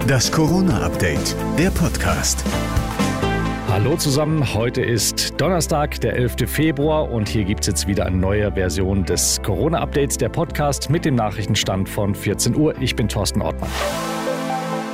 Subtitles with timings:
[0.00, 2.44] Das Corona-Update, der Podcast.
[3.68, 6.48] Hallo zusammen, heute ist Donnerstag, der 11.
[6.50, 11.04] Februar und hier gibt es jetzt wieder eine neue Version des Corona-Updates, der Podcast mit
[11.04, 12.74] dem Nachrichtenstand von 14 Uhr.
[12.80, 13.70] Ich bin Thorsten Ortmann.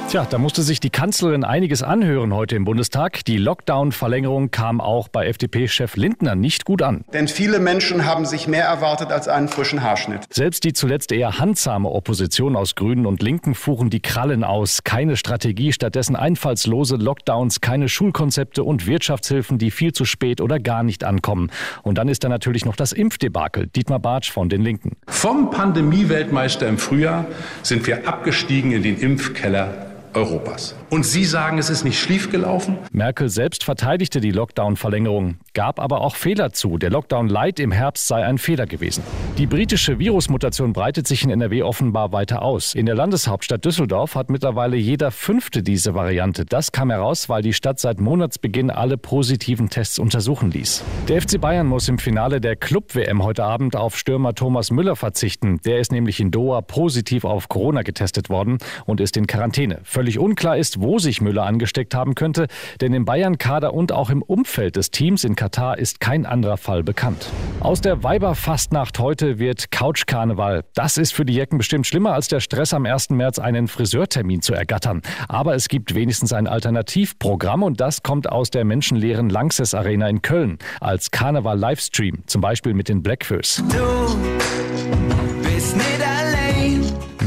[0.09, 3.27] Tja, da musste sich die Kanzlerin einiges anhören heute im Bundestag.
[3.27, 7.05] Die Lockdown-Verlängerung kam auch bei FDP-Chef Lindner nicht gut an.
[7.13, 10.23] Denn viele Menschen haben sich mehr erwartet als einen frischen Haarschnitt.
[10.31, 14.83] Selbst die zuletzt eher handsame Opposition aus Grünen und Linken fuhren die Krallen aus.
[14.83, 20.85] Keine Strategie, stattdessen einfallslose Lockdowns, keine Schulkonzepte und Wirtschaftshilfen, die viel zu spät oder gar
[20.85, 21.51] nicht ankommen.
[21.83, 23.67] Und dann ist da natürlich noch das Impfdebakel.
[23.67, 24.97] Dietmar Bartsch von den Linken.
[25.07, 27.27] Vom Pandemieweltmeister im Frühjahr
[27.63, 30.75] sind wir abgestiegen in den Impfkeller Europas.
[30.91, 32.79] Und Sie sagen, es ist nicht schiefgelaufen?
[32.93, 36.79] Merkel selbst verteidigte die Lockdown-Verlängerung, gab aber auch Fehler zu.
[36.79, 39.03] Der Lockdown Light im Herbst sei ein Fehler gewesen.
[39.37, 42.75] Die britische Virusmutation breitet sich in NRW offenbar weiter aus.
[42.75, 46.45] In der Landeshauptstadt Düsseldorf hat mittlerweile jeder Fünfte diese Variante.
[46.45, 50.83] Das kam heraus, weil die Stadt seit Monatsbeginn alle positiven Tests untersuchen ließ.
[51.09, 55.61] Der FC Bayern muss im Finale der Club-WM heute Abend auf Stürmer Thomas Müller verzichten.
[55.65, 59.81] Der ist nämlich in Doha positiv auf Corona getestet worden und ist in Quarantäne.
[59.99, 62.47] Völlig unklar ist, wo sich Müller angesteckt haben könnte,
[62.81, 66.85] denn im Bayern-Kader und auch im Umfeld des Teams in Katar ist kein anderer Fall
[66.85, 67.27] bekannt.
[67.59, 70.63] Aus der Weiberfastnacht heute wird Couchkarneval.
[70.77, 73.11] Das ist für die Jecken bestimmt schlimmer als der Stress am 1.
[73.11, 75.03] März einen Friseurtermin zu ergattern.
[75.27, 80.23] Aber es gibt wenigstens ein Alternativprogramm und das kommt aus der menschenleeren Lanxess Arena in
[80.23, 83.65] Köln als Karneval-Livestream, zum Beispiel mit den Blackfoes.
[83.69, 84.38] Du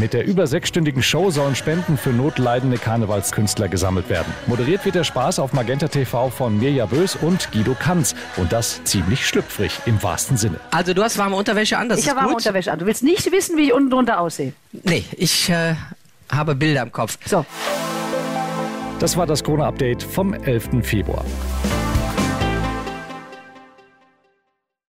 [0.01, 4.33] mit der über sechsstündigen Show sollen Spenden für notleidende Karnevalskünstler gesammelt werden.
[4.47, 8.15] Moderiert wird der Spaß auf Magenta TV von Mirja Bös und Guido Kanz.
[8.35, 10.59] Und das ziemlich schlüpfrig im wahrsten Sinne.
[10.71, 12.41] Also du hast warme Unterwäsche an, das ich ist habe warme gut.
[12.41, 12.79] Unterwäsche an.
[12.79, 14.53] Du willst nicht wissen, wie ich unten drunter aussehe.
[14.71, 15.75] Nee, ich äh,
[16.31, 17.17] habe Bilder im Kopf.
[17.25, 17.45] So.
[18.99, 20.83] Das war das Corona-Update vom 11.
[20.83, 21.23] Februar.